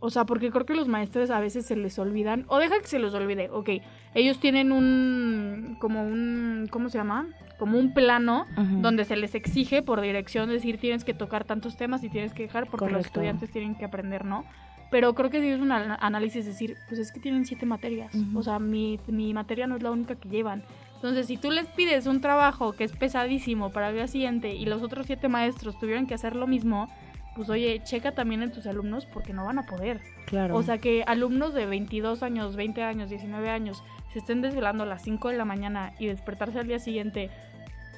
O 0.00 0.10
sea, 0.10 0.26
porque 0.26 0.50
creo 0.50 0.66
que 0.66 0.74
los 0.74 0.88
maestros 0.88 1.30
a 1.30 1.40
veces 1.40 1.66
se 1.66 1.76
les 1.76 1.98
olvidan, 1.98 2.44
o 2.48 2.58
deja 2.58 2.78
que 2.78 2.86
se 2.86 2.98
los 2.98 3.14
olvide, 3.14 3.48
ok, 3.50 3.70
ellos 4.14 4.38
tienen 4.38 4.72
un, 4.72 5.76
como 5.80 6.02
un, 6.02 6.68
¿cómo 6.70 6.88
se 6.88 6.98
llama? 6.98 7.28
Como 7.58 7.78
un 7.78 7.94
plano 7.94 8.46
donde 8.56 9.04
se 9.04 9.16
les 9.16 9.34
exige 9.34 9.82
por 9.82 10.00
dirección 10.00 10.48
decir 10.48 10.78
tienes 10.78 11.04
que 11.04 11.14
tocar 11.14 11.44
tantos 11.44 11.76
temas 11.76 12.02
y 12.04 12.10
tienes 12.10 12.34
que 12.34 12.44
dejar 12.44 12.68
porque 12.68 12.90
los 12.90 13.06
estudiantes 13.06 13.50
tienen 13.50 13.74
que 13.76 13.84
aprender, 13.84 14.24
¿no? 14.24 14.44
Pero 14.90 15.14
creo 15.14 15.30
que 15.30 15.40
si 15.40 15.48
es 15.48 15.60
un 15.60 15.72
análisis 15.72 16.46
decir, 16.46 16.76
pues 16.88 17.00
es 17.00 17.10
que 17.12 17.20
tienen 17.20 17.46
siete 17.46 17.66
materias. 17.66 18.12
O 18.34 18.42
sea, 18.42 18.58
mi, 18.58 19.00
mi 19.06 19.34
materia 19.34 19.66
no 19.66 19.76
es 19.76 19.82
la 19.82 19.90
única 19.90 20.14
que 20.14 20.28
llevan. 20.28 20.62
Entonces, 20.94 21.26
si 21.26 21.36
tú 21.36 21.50
les 21.50 21.66
pides 21.66 22.06
un 22.06 22.20
trabajo 22.20 22.72
que 22.72 22.84
es 22.84 22.92
pesadísimo 22.92 23.70
para 23.70 23.90
el 23.90 23.96
día 23.96 24.06
siguiente 24.06 24.54
y 24.54 24.64
los 24.66 24.82
otros 24.82 25.06
siete 25.06 25.28
maestros 25.28 25.78
tuvieran 25.78 26.06
que 26.06 26.14
hacer 26.14 26.34
lo 26.34 26.46
mismo, 26.46 26.88
pues 27.34 27.50
oye, 27.50 27.82
checa 27.84 28.12
también 28.12 28.42
en 28.42 28.52
tus 28.52 28.66
alumnos 28.66 29.06
porque 29.06 29.32
no 29.32 29.44
van 29.44 29.58
a 29.58 29.66
poder. 29.66 30.00
Claro. 30.26 30.56
O 30.56 30.62
sea, 30.62 30.78
que 30.78 31.02
alumnos 31.06 31.52
de 31.52 31.66
22 31.66 32.22
años, 32.22 32.56
20 32.56 32.82
años, 32.82 33.10
19 33.10 33.50
años 33.50 33.82
se 34.12 34.20
estén 34.20 34.40
desvelando 34.40 34.84
a 34.84 34.86
las 34.86 35.02
5 35.02 35.28
de 35.28 35.36
la 35.36 35.44
mañana 35.44 35.92
y 35.98 36.06
despertarse 36.06 36.60
al 36.60 36.68
día 36.68 36.78
siguiente 36.78 37.30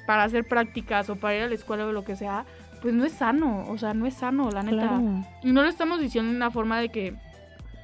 para 0.05 0.23
hacer 0.23 0.47
prácticas 0.47 1.09
o 1.09 1.15
para 1.17 1.35
ir 1.35 1.43
a 1.43 1.47
la 1.47 1.55
escuela 1.55 1.85
o 1.85 1.91
lo 1.91 2.03
que 2.03 2.15
sea, 2.15 2.45
pues 2.81 2.93
no 2.93 3.05
es 3.05 3.13
sano, 3.13 3.65
o 3.69 3.77
sea, 3.77 3.93
no 3.93 4.05
es 4.05 4.13
sano, 4.13 4.49
la 4.51 4.63
neta. 4.63 5.01
Y 5.43 5.51
no 5.51 5.61
lo 5.61 5.69
estamos 5.69 5.99
diciendo 5.99 6.29
en 6.29 6.35
una 6.35 6.51
forma 6.51 6.79
de 6.79 6.89
que 6.89 7.15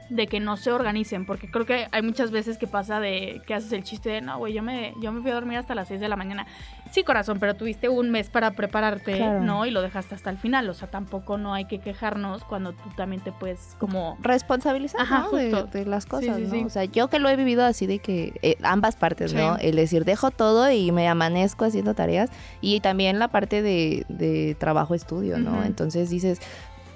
de 0.10 0.28
que 0.28 0.40
no 0.40 0.58
se 0.58 0.72
organicen, 0.72 1.26
porque 1.26 1.50
creo 1.50 1.66
que 1.66 1.88
hay 1.92 2.02
muchas 2.02 2.32
veces 2.32 2.58
que 2.58 2.68
pasa 2.68 3.00
de 3.00 3.42
que 3.46 3.54
haces 3.54 3.72
el 3.72 3.84
chiste 3.84 4.10
de, 4.10 4.22
no, 4.22 4.38
güey, 4.38 4.54
yo 4.54 4.62
me, 4.62 4.94
yo 5.02 5.12
me 5.12 5.22
fui 5.22 5.32
a 5.32 5.34
dormir 5.34 5.58
hasta 5.58 5.76
las 5.76 5.88
6 5.88 6.00
de 6.00 6.08
la 6.08 6.16
mañana. 6.16 6.46
Sí, 6.92 7.04
corazón, 7.04 7.40
pero 7.40 7.56
tuviste 7.56 7.90
un 7.90 8.12
mes 8.12 8.30
para 8.30 8.52
prepararte, 8.52 9.20
¿no? 9.42 9.66
Y 9.66 9.72
lo 9.72 9.82
dejaste 9.82 10.14
hasta 10.14 10.30
el 10.30 10.38
final, 10.38 10.70
o 10.70 10.74
sea, 10.74 10.90
tampoco 10.90 11.38
no 11.38 11.54
hay 11.54 11.66
que 11.66 11.80
quejarnos 11.80 12.44
cuando 12.44 12.74
tú 12.74 12.90
también 12.96 13.24
te 13.24 13.32
puedes 13.32 13.76
como... 13.80 14.18
Responsabilizar, 14.22 15.08
De, 15.32 15.86
las 15.86 16.06
cosas, 16.06 16.40
¿no? 16.40 16.66
O 16.66 16.70
sea, 16.70 16.86
yo 16.86 17.08
que 17.08 17.20
lo 17.20 17.30
he 17.30 17.36
vivido 17.36 17.66
así 17.66 17.88
de 17.88 18.00
que 18.00 18.34
eh, 18.42 18.58
ambas 18.62 18.96
partes, 18.96 19.34
¿no? 19.34 19.58
El 19.58 19.76
decir, 19.76 20.06
dejo 20.06 20.30
todo 20.30 20.70
y 20.70 20.92
me 20.92 21.08
amanezco 21.08 21.66
haciendo 21.66 21.94
tareas 21.94 22.30
y 22.62 22.80
también 22.82 23.18
la 23.18 23.30
parte 23.30 23.62
de, 23.62 24.06
de 24.10 24.56
trabajo-estudio, 24.60 25.40
¿no? 25.40 25.64
Entonces 25.64 26.10
dices, 26.10 26.40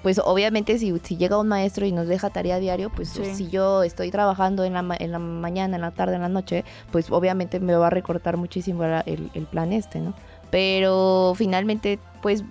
pues 0.02 0.20
obviamente 0.24 0.78
si, 0.78 0.96
si, 1.02 1.16
llega 1.16 1.38
un 1.38 1.48
maestro 1.48 1.86
y 1.86 1.92
nos 1.92 2.06
deja 2.06 2.30
tarea 2.30 2.58
diario, 2.58 2.90
pues 2.90 3.08
si 3.08 3.48
yo 3.48 3.82
estoy 3.82 4.10
trabajando 4.10 4.64
en 4.64 4.74
la, 4.74 4.96
en 4.98 5.12
la 5.12 5.18
mañana, 5.18 5.76
en 5.76 5.82
la 5.82 5.90
tarde, 5.90 6.14
en 6.14 6.22
la 6.22 6.28
noche, 6.28 6.64
pues 6.92 7.10
obviamente 7.10 7.60
me 7.60 7.74
va 7.74 7.88
a 7.88 7.90
recortar 7.90 8.36
muchísimo 8.36 8.84
el, 8.84 9.30
el 9.34 9.46
plan 9.46 9.72
este, 9.72 10.00
¿no? 10.00 10.14
Pero 10.50 11.34
finalmente, 11.36 11.98
pues 12.22 12.44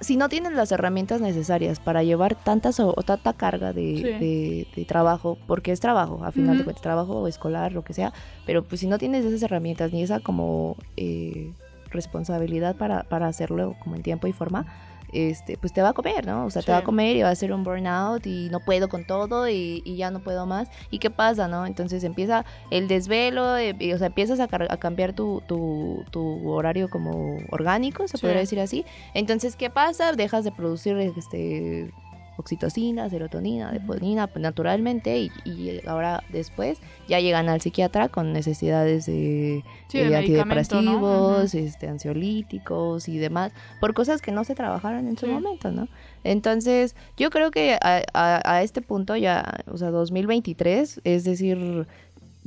si 0.00 0.16
no 0.16 0.28
tienes 0.28 0.52
las 0.52 0.70
herramientas 0.70 1.20
necesarias 1.20 1.80
para 1.80 2.02
llevar 2.02 2.34
tantas 2.36 2.78
o, 2.80 2.92
tanta 3.04 3.32
carga 3.32 3.72
de, 3.72 4.66
de, 4.74 4.84
trabajo, 4.84 5.38
porque 5.46 5.72
es 5.72 5.80
trabajo, 5.80 6.20
a 6.22 6.30
final 6.30 6.58
de 6.58 6.64
cuentas, 6.64 6.82
trabajo 6.82 7.26
escolar, 7.26 7.72
lo 7.72 7.82
que 7.82 7.94
sea, 7.94 8.12
pero 8.46 8.62
pues 8.62 8.80
si 8.80 8.86
no 8.86 8.98
tienes 8.98 9.24
esas 9.24 9.42
herramientas 9.42 9.92
ni 9.92 10.02
esa 10.02 10.20
como 10.20 10.76
eh, 10.96 11.52
responsabilidad 11.90 12.76
para, 12.76 13.02
para 13.04 13.26
hacerlo 13.26 13.74
como 13.80 13.96
en 13.96 14.02
tiempo 14.02 14.26
y 14.28 14.32
forma, 14.32 14.66
este, 15.12 15.56
pues 15.56 15.72
te 15.72 15.82
va 15.82 15.90
a 15.90 15.92
comer, 15.92 16.26
¿no? 16.26 16.46
O 16.46 16.50
sea, 16.50 16.62
te 16.62 16.72
va 16.72 16.78
a 16.78 16.84
comer 16.84 17.16
y 17.16 17.22
va 17.22 17.30
a 17.30 17.34
ser 17.34 17.52
un 17.52 17.64
burnout 17.64 18.26
y 18.26 18.48
no 18.50 18.60
puedo 18.60 18.88
con 18.88 19.04
todo 19.04 19.48
y, 19.48 19.82
ya 19.96 20.10
no 20.10 20.20
puedo 20.20 20.46
más. 20.46 20.68
¿Y 20.90 20.98
qué 20.98 21.10
pasa, 21.10 21.48
no? 21.48 21.66
Entonces 21.66 22.04
empieza 22.04 22.44
el 22.70 22.88
desvelo, 22.88 23.56
eh, 23.56 23.74
o 23.94 23.98
sea, 23.98 24.08
empiezas 24.08 24.40
a, 24.40 24.48
cambiar 24.78 25.12
tu, 25.12 25.42
tu, 25.46 26.50
horario 26.50 26.88
como 26.88 27.36
orgánico, 27.50 28.06
se 28.08 28.18
podría 28.18 28.40
decir 28.40 28.60
así. 28.60 28.84
Entonces, 29.14 29.56
¿qué 29.56 29.70
pasa? 29.70 30.12
Dejas 30.12 30.44
de 30.44 30.52
producir 30.52 30.96
este 30.98 31.90
oxitocina, 32.38 33.10
serotonina, 33.10 33.72
dopamina 33.72 34.28
pues, 34.28 34.40
naturalmente 34.40 35.18
y, 35.18 35.80
ahora 35.86 36.22
después 36.30 36.78
ya 37.08 37.20
llegan 37.20 37.48
al 37.48 37.60
psiquiatra 37.60 38.08
con 38.08 38.32
necesidades 38.32 39.06
de, 39.06 39.64
antidepresivos, 39.92 41.54
este, 41.54 41.88
ansiolíticos 41.88 43.08
y 43.08 43.18
demás, 43.18 43.52
por 43.80 43.92
cosas 43.92 44.22
que 44.22 44.30
no 44.32 44.44
se 44.44 44.54
trabajaron 44.54 45.08
en 45.08 45.18
su 45.18 45.26
momento, 45.26 45.70
¿no? 45.72 45.88
Entonces, 46.24 46.94
yo 47.16 47.30
creo 47.30 47.50
que 47.50 47.78
a, 47.80 48.02
a, 48.12 48.62
este 48.62 48.82
punto 48.82 49.16
ya, 49.16 49.60
o 49.70 49.76
sea, 49.76 49.90
2023, 49.90 51.00
es 51.04 51.24
decir, 51.24 51.86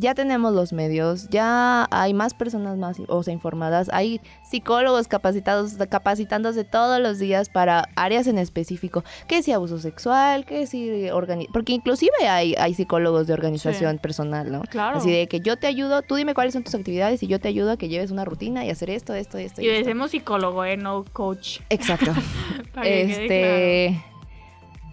ya 0.01 0.15
tenemos 0.15 0.51
los 0.53 0.74
medios, 0.74 1.29
ya 1.29 1.88
hay 1.91 2.13
más 2.15 2.34
personas 2.34 2.75
más 2.77 2.98
o 3.08 3.22
sea, 3.22 3.34
informadas, 3.34 3.88
hay 3.93 4.20
psicólogos 4.43 5.08
capacitados, 5.08 5.75
capacitándose 5.89 6.63
todos 6.63 7.00
los 7.00 7.20
días 7.20 7.50
para 7.50 7.88
áreas 7.96 8.25
en 8.25 8.39
específico, 8.39 9.03
que 9.27 9.43
si 9.43 9.51
abuso 9.51 9.77
sexual, 9.77 10.43
que 10.46 10.65
si 10.65 11.08
porque 11.53 11.74
inclusive 11.74 12.27
hay, 12.27 12.55
hay 12.58 12.74
psicólogos 12.74 13.27
de 13.27 13.34
organización 13.34 14.00
personal, 14.00 14.51
¿no? 14.51 14.63
Claro. 14.63 14.98
Así 14.98 15.12
de 15.12 15.27
que 15.27 15.39
yo 15.39 15.55
te 15.55 15.67
ayudo, 15.67 16.01
tú 16.01 16.15
dime 16.15 16.34
cuáles 16.34 16.53
son 16.53 16.63
tus 16.63 16.74
actividades 16.74 17.22
y 17.22 17.27
yo 17.27 17.39
te 17.39 17.48
ayudo 17.48 17.72
a 17.72 17.77
que 17.77 17.88
lleves 17.88 18.10
una 18.10 18.25
rutina 18.25 18.65
y 18.65 18.72
hacer 18.72 18.89
esto, 18.89 19.13
esto, 19.13 19.38
esto. 19.38 19.62
Y, 19.62 19.65
y 19.65 19.70
decimos 19.70 20.12
psicólogo, 20.12 20.65
¿eh? 20.65 20.77
No 20.77 21.05
coach. 21.13 21.60
Exacto. 21.70 22.12
este... 22.84 24.01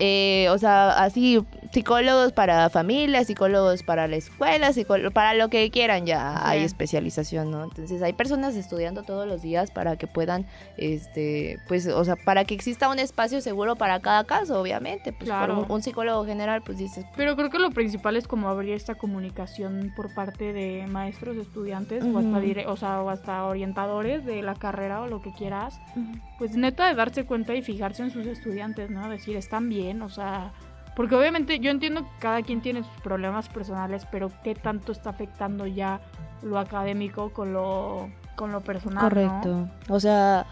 Eh, 0.01 0.47
o 0.51 0.59
sea, 0.59 0.91
así 0.91 1.45
psicólogos 1.73 2.33
para 2.33 2.71
familias, 2.71 3.27
psicólogos 3.27 3.83
para 3.83 4.07
la 4.07 4.17
escuela, 4.17 4.71
para 5.13 5.35
lo 5.35 5.49
que 5.49 5.71
quieran 5.71 6.07
ya 6.07 6.47
hay 6.49 6.63
especialización, 6.63 7.51
¿no? 7.51 7.65
Entonces 7.65 8.03
hay 8.03 8.13
personas 8.13 8.57
estudiando 8.57 9.03
todos 9.03 9.27
los 9.27 9.43
días 9.43 9.71
para 9.71 9.97
que 9.97 10.07
puedan, 10.07 10.47
este, 10.77 11.59
pues, 11.69 11.87
o 11.87 12.05
sea, 12.05 12.17
para 12.17 12.45
que 12.45 12.55
exista 12.55 12.89
un 12.89 12.99
espacio 12.99 13.41
seguro 13.41 13.77
para 13.77 14.01
cada 14.01 14.25
caso, 14.25 14.61
obviamente. 14.61 15.13
Pues 15.13 15.29
claro. 15.29 15.67
un, 15.69 15.83
psicólogo 15.83 16.25
general, 16.25 16.63
pues 16.63 16.79
dices. 16.79 17.05
Pues 17.05 17.17
Pero 17.17 17.37
creo 17.37 17.51
que 17.51 17.59
lo 17.59 17.71
principal 17.71 18.17
es 18.17 18.27
como 18.27 18.49
abrir 18.49 18.75
esta 18.75 18.95
comunicación 18.95 19.93
por 19.95 20.13
parte 20.15 20.53
de 20.53 20.87
maestros, 20.89 21.37
estudiantes, 21.37 22.05
o, 22.05 22.19
hasta 22.19 22.71
o, 22.71 22.77
sea, 22.77 23.03
o 23.03 23.11
hasta 23.11 23.45
orientadores 23.45 24.25
de 24.25 24.43
la 24.43 24.55
carrera 24.55 25.03
o 25.03 25.07
lo 25.07 25.21
que 25.21 25.33
quieras. 25.33 25.81
Pues 26.39 26.57
neta 26.57 26.89
de 26.89 26.95
darse 26.95 27.25
cuenta 27.25 27.55
y 27.55 27.63
fijarse 27.63 28.03
en 28.03 28.11
sus 28.11 28.27
estudiantes, 28.27 28.91
¿no? 28.91 29.09
Decir, 29.09 29.37
están 29.37 29.69
bien, 29.69 30.03
o 30.03 30.09
sea 30.09 30.53
porque 30.99 31.15
obviamente 31.15 31.61
yo 31.61 31.71
entiendo 31.71 32.03
que 32.03 32.11
cada 32.19 32.43
quien 32.43 32.61
tiene 32.61 32.83
sus 32.83 33.01
problemas 33.05 33.49
personales, 33.49 34.05
pero 34.11 34.33
¿qué 34.43 34.57
tanto 34.57 34.91
está 34.91 35.11
afectando 35.11 35.65
ya 35.65 36.01
lo 36.43 36.59
académico 36.59 37.33
con 37.33 37.53
lo, 37.53 38.11
con 38.35 38.51
lo 38.51 38.63
personal? 38.63 39.05
Correcto. 39.05 39.69
O 39.91 40.01
sea, 40.01 40.45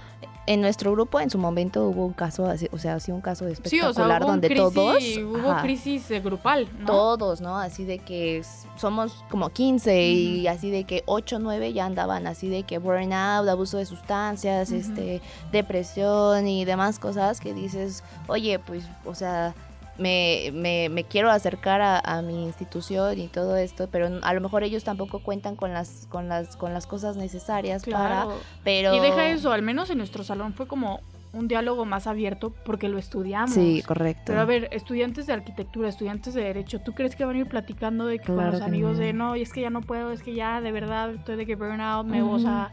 en 0.47 0.61
nuestro 0.61 0.93
grupo 0.93 1.19
en 1.19 1.31
su 1.31 1.39
momento 1.39 1.89
hubo 1.89 2.07
un 2.07 2.13
caso, 2.13 2.45
o 2.71 2.79
sea, 2.79 2.95
así 2.95 3.11
un 3.11 3.23
caso 3.23 3.49
espectacular 3.49 4.23
donde 4.23 4.51
todos... 4.51 5.03
Hubo 5.19 5.57
crisis 5.63 6.09
grupal, 6.23 6.69
¿no? 6.79 6.87
Todos, 6.87 7.41
¿no? 7.41 7.59
Así 7.59 7.85
de 7.85 7.99
que 7.99 8.45
somos 8.77 9.25
como 9.29 9.51
15 9.51 10.11
y 10.13 10.47
así 10.47 10.71
de 10.71 10.85
que 10.85 11.03
8, 11.07 11.41
9 11.41 11.73
ya 11.73 11.87
andaban 11.87 12.29
así 12.29 12.49
de 12.49 12.63
que 12.63 12.79
burnout, 12.79 13.49
abuso 13.49 13.79
de 13.79 13.87
sustancias, 13.87 14.71
este, 14.71 15.21
depresión 15.51 16.47
y 16.47 16.65
demás 16.65 17.01
cosas 17.01 17.41
que 17.41 17.53
dices, 17.53 18.05
oye, 18.29 18.61
pues, 18.61 18.85
o 19.05 19.17
sea 19.17 19.53
me, 19.99 20.51
me, 20.53 20.89
me 20.89 21.05
quiero 21.05 21.31
acercar 21.31 21.81
a, 21.83 22.23
mi 22.23 22.45
institución 22.45 23.19
y 23.19 23.29
todo 23.29 23.57
esto, 23.57 23.89
pero 23.91 24.09
a 24.23 24.35
lo 24.35 24.41
mejor 24.41 24.63
ellos 24.63 24.85
tampoco 24.85 25.21
cuentan 25.21 25.57
con 25.57 25.73
las, 25.73 26.07
con 26.11 26.29
las, 26.29 26.57
con 26.57 26.73
las 26.73 26.87
cosas 26.87 27.17
necesarias 27.17 27.85
para, 27.85 28.27
pero... 28.65 28.95
Y 28.95 29.01
deja 29.01 29.29
eso, 29.29 29.53
al 29.53 29.63
menos 29.63 29.91
en 29.91 29.99
nuestro 29.99 30.25
salón 30.25 30.55
fue 30.55 30.67
como 30.67 31.01
un 31.33 31.49
diálogo 31.49 31.85
más 31.85 32.07
abierto 32.07 32.53
porque 32.65 32.89
lo 32.89 32.99
estudiamos. 32.99 33.51
Sí, 33.51 33.83
correcto. 33.87 34.23
Pero 34.27 34.41
a 34.41 34.45
ver, 34.45 34.69
estudiantes 34.73 35.27
de 35.27 35.35
arquitectura, 35.35 35.89
estudiantes 35.89 36.35
de 36.35 36.43
derecho, 36.43 36.81
¿tú 36.81 36.93
crees 36.95 37.15
que 37.15 37.25
van 37.25 37.37
a 37.37 37.41
ir 37.41 37.47
platicando 37.47 38.07
de 38.07 38.19
que 38.19 38.27
con 38.33 38.51
los 38.51 38.63
amigos 38.63 38.99
de 38.99 39.13
no, 39.13 39.37
y 39.37 39.43
es 39.43 39.53
que 39.53 39.61
ya 39.61 39.71
no 39.71 39.83
puedo, 39.83 40.13
es 40.13 40.23
que 40.23 40.35
ya 40.35 40.61
de 40.61 40.73
verdad 40.73 41.15
estoy 41.15 41.37
de 41.37 41.47
que 41.47 41.55
burnout, 41.55 42.07
me, 42.07 42.23
uh 42.23 42.37
a 42.47 42.71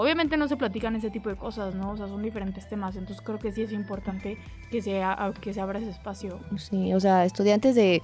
Obviamente 0.00 0.38
no 0.38 0.48
se 0.48 0.56
platican 0.56 0.96
ese 0.96 1.10
tipo 1.10 1.28
de 1.28 1.36
cosas, 1.36 1.74
¿no? 1.74 1.90
O 1.90 1.96
sea, 1.98 2.08
son 2.08 2.22
diferentes 2.22 2.66
temas, 2.66 2.96
entonces 2.96 3.22
creo 3.22 3.38
que 3.38 3.52
sí 3.52 3.60
es 3.60 3.70
importante 3.70 4.38
que 4.70 4.80
se, 4.80 5.02
que 5.42 5.52
se 5.52 5.60
abra 5.60 5.78
ese 5.78 5.90
espacio. 5.90 6.40
Sí, 6.56 6.94
o 6.94 7.00
sea, 7.00 7.26
estudiantes 7.26 7.74
de... 7.74 8.00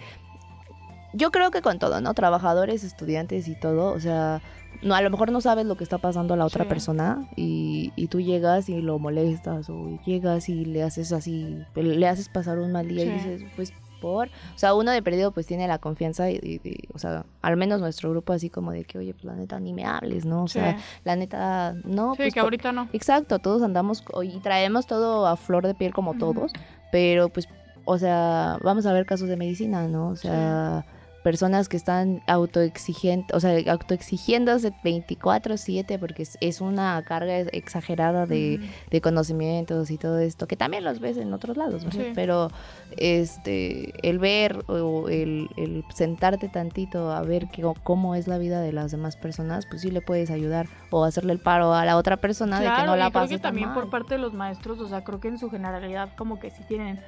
Yo 1.14 1.30
creo 1.30 1.50
que 1.50 1.62
con 1.62 1.78
todo, 1.78 2.02
¿no? 2.02 2.12
Trabajadores, 2.12 2.84
estudiantes 2.84 3.48
y 3.48 3.58
todo, 3.58 3.94
o 3.94 3.98
sea, 3.98 4.42
no, 4.82 4.94
a 4.94 5.00
lo 5.00 5.08
mejor 5.08 5.32
no 5.32 5.40
sabes 5.40 5.64
lo 5.64 5.78
que 5.78 5.84
está 5.84 5.96
pasando 5.96 6.34
a 6.34 6.36
la 6.36 6.44
otra 6.44 6.68
persona 6.68 7.30
y, 7.34 7.94
y, 7.96 8.08
tú 8.08 8.20
llegas 8.20 8.68
y 8.68 8.82
lo 8.82 8.98
molestas 8.98 9.70
o 9.70 9.98
llegas 10.04 10.50
y 10.50 10.66
le 10.66 10.82
haces 10.82 11.12
así, 11.12 11.64
le 11.74 12.08
haces 12.08 12.28
pasar 12.28 12.58
un 12.58 12.72
mal 12.72 12.88
día 12.88 13.06
y 13.06 13.10
dices, 13.10 13.42
pues 13.56 13.72
por, 14.00 14.28
o 14.28 14.58
sea, 14.58 14.74
uno 14.74 14.90
de 14.90 15.02
perdido 15.02 15.32
pues 15.32 15.46
tiene 15.46 15.66
la 15.68 15.78
confianza 15.78 16.30
y, 16.30 16.60
o 16.92 16.98
sea, 16.98 17.24
al 17.42 17.56
menos 17.56 17.80
nuestro 17.80 18.10
grupo 18.10 18.32
así 18.32 18.50
como 18.50 18.72
de 18.72 18.84
que, 18.84 18.98
oye, 18.98 19.12
pues 19.12 19.24
la 19.24 19.34
neta 19.34 19.58
ni 19.60 19.72
me 19.72 19.84
hables, 19.84 20.24
¿no? 20.24 20.44
O 20.44 20.48
sea, 20.48 20.78
la 21.04 21.16
neta, 21.16 21.74
no. 21.84 22.12
Sí, 22.12 22.22
pues, 22.22 22.34
que 22.34 22.40
ahorita 22.40 22.72
no. 22.72 22.88
Exacto, 22.92 23.38
todos 23.38 23.62
andamos 23.62 24.04
y 24.22 24.38
traemos 24.40 24.86
todo 24.86 25.26
a 25.26 25.36
flor 25.36 25.66
de 25.66 25.74
piel 25.74 25.92
como 25.92 26.14
todos, 26.14 26.52
pero 26.92 27.28
pues, 27.28 27.48
o 27.84 27.98
sea, 27.98 28.58
vamos 28.62 28.86
a 28.86 28.92
ver 28.92 29.06
casos 29.06 29.28
de 29.28 29.36
medicina, 29.36 29.86
¿no? 29.88 30.08
O 30.08 30.16
sea 30.16 30.84
personas 31.26 31.68
que 31.68 31.76
están 31.76 32.22
autoexigiendo, 32.28 33.36
o 33.36 33.40
sea, 33.40 33.58
autoexigiéndose 33.72 34.72
24/7 34.84 35.98
porque 35.98 36.24
es, 36.40 36.60
una 36.60 37.02
carga 37.02 37.40
exagerada 37.40 38.26
de, 38.26 38.60
conocimientos 39.02 39.90
y 39.90 39.98
todo 39.98 40.20
esto, 40.20 40.46
que 40.46 40.56
también 40.56 40.84
los 40.84 41.00
ves 41.00 41.16
en 41.16 41.34
otros 41.34 41.56
lados, 41.56 41.84
pero 42.14 42.52
este 42.96 43.92
el 44.08 44.20
ver 44.20 44.64
o 44.68 45.08
el, 45.08 45.48
sentarte 45.92 46.48
tantito 46.48 47.10
a 47.10 47.22
ver 47.22 47.48
que, 47.48 47.68
cómo 47.82 48.14
es 48.14 48.28
la 48.28 48.38
vida 48.38 48.60
de 48.60 48.70
las 48.72 48.92
demás 48.92 49.16
personas, 49.16 49.66
pues 49.66 49.82
sí 49.82 49.90
le 49.90 50.02
puedes 50.02 50.30
ayudar 50.30 50.68
o 50.92 51.02
hacerle 51.02 51.32
el 51.32 51.40
paro 51.40 51.74
a 51.74 51.84
la 51.84 51.96
otra 51.96 52.18
persona 52.18 52.60
de 52.60 52.66
que 52.66 52.86
no 52.86 52.94
la 52.94 53.10
pase 53.10 53.26
creo 53.26 53.38
que 53.38 53.42
también 53.42 53.74
por 53.74 53.90
parte 53.90 54.14
de 54.14 54.20
los 54.20 54.32
maestros, 54.32 54.78
o 54.78 54.86
sea, 54.86 55.02
creo 55.02 55.18
que 55.18 55.26
en 55.26 55.38
su 55.38 55.50
generalidad 55.50 56.10
como 56.16 56.38
que 56.38 56.50
sí 56.50 56.62
tienen 56.68 57.00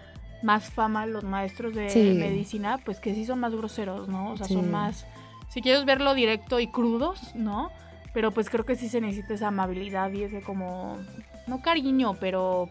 más 0.42 0.70
fama 0.70 1.06
los 1.06 1.24
maestros 1.24 1.74
de 1.74 2.14
medicina, 2.18 2.78
pues 2.84 3.00
que 3.00 3.14
sí 3.14 3.26
son 3.26 3.40
más 3.40 3.54
groseros, 3.54 4.08
¿no? 4.08 4.32
O 4.32 4.36
sea, 4.36 4.46
son 4.46 4.70
más, 4.70 5.06
si 5.48 5.62
quieres 5.62 5.84
verlo 5.84 6.14
directo 6.14 6.60
y 6.60 6.68
crudos, 6.68 7.34
¿no? 7.34 7.70
Pero 8.14 8.30
pues 8.30 8.48
creo 8.50 8.64
que 8.64 8.76
sí 8.76 8.88
se 8.88 9.00
necesita 9.00 9.34
esa 9.34 9.48
amabilidad 9.48 10.10
y 10.12 10.22
ese 10.22 10.40
como, 10.40 10.98
no 11.46 11.60
cariño, 11.60 12.14
pero 12.20 12.68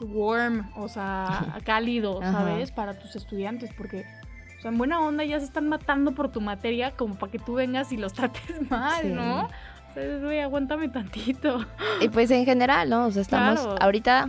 warm, 0.00 0.70
o 0.76 0.88
sea, 0.88 1.58
cálido, 1.64 2.20
¿sabes? 2.20 2.70
Para 2.70 2.98
tus 2.98 3.16
estudiantes, 3.16 3.70
porque, 3.76 4.04
o 4.58 4.62
sea, 4.62 4.70
en 4.70 4.78
buena 4.78 5.00
onda 5.00 5.24
ya 5.24 5.38
se 5.38 5.44
están 5.44 5.68
matando 5.68 6.12
por 6.12 6.30
tu 6.30 6.40
materia 6.40 6.92
como 6.92 7.16
para 7.16 7.32
que 7.32 7.38
tú 7.38 7.54
vengas 7.54 7.92
y 7.92 7.96
los 7.96 8.12
trates 8.14 8.70
mal, 8.70 9.14
¿no? 9.14 9.48
Entonces, 9.88 10.22
güey, 10.22 10.40
aguántame 10.40 10.90
tantito. 10.90 11.64
Y 12.02 12.10
pues 12.10 12.30
en 12.30 12.44
general, 12.44 12.90
¿no? 12.90 13.06
O 13.06 13.10
sea, 13.10 13.22
estamos 13.22 13.66
ahorita 13.80 14.28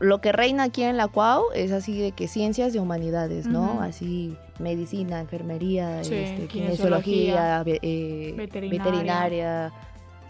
lo 0.00 0.20
que 0.22 0.32
reina 0.32 0.64
aquí 0.64 0.82
en 0.82 0.96
la 0.96 1.08
CUAU 1.08 1.44
es 1.54 1.72
así 1.72 2.00
de 2.00 2.12
que 2.12 2.26
ciencias 2.26 2.72
de 2.72 2.80
humanidades, 2.80 3.46
¿no? 3.46 3.80
Así 3.82 4.36
medicina, 4.58 5.20
enfermería, 5.20 6.00
este, 6.00 6.46
kinesiología, 6.48 7.62
eh, 7.66 8.34
veterinaria. 8.36 9.72